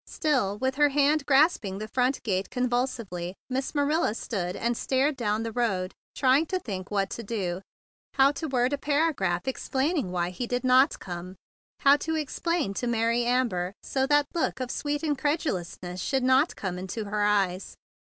Still, 0.07 0.57
with 0.57 0.77
her 0.77 0.89
hand 0.89 1.27
grasping 1.27 1.77
the 1.77 1.87
front 1.87 2.23
gate 2.23 2.49
convulsively, 2.49 3.35
Miss 3.51 3.75
Marilla 3.75 4.15
stood 4.15 4.55
and 4.55 4.75
stared 4.75 5.15
down 5.15 5.43
the 5.43 5.51
road, 5.51 5.93
trying 6.15 6.47
to 6.47 6.57
think 6.57 6.89
what 6.89 7.11
to 7.11 7.21
do, 7.21 7.61
how 8.15 8.31
to 8.31 8.47
word 8.47 8.73
a 8.73 8.79
paragraph 8.79 9.47
explaining 9.47 10.09
why 10.11 10.31
he 10.31 10.47
did 10.47 10.63
not 10.63 10.97
come, 10.97 11.35
how 11.81 11.97
to 11.97 12.15
explain 12.15 12.73
to 12.73 12.87
Mary 12.87 13.25
Amber 13.25 13.73
so 13.83 14.07
that 14.07 14.25
that 14.33 14.39
look 14.39 14.59
of 14.59 14.71
sweet 14.71 15.03
incredulousness 15.03 16.01
should 16.01 16.23
not 16.23 16.55
come 16.55 16.79
into 16.79 17.05
her 17.05 17.21
eyes. 17.23 17.75